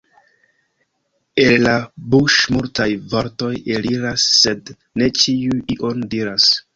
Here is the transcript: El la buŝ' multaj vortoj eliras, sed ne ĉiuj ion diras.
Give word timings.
El 1.41 1.57
la 1.65 1.73
buŝ' 2.15 2.37
multaj 2.55 2.87
vortoj 3.11 3.49
eliras, 3.75 4.25
sed 4.39 4.73
ne 5.03 5.11
ĉiuj 5.21 5.61
ion 5.77 6.03
diras. 6.15 6.49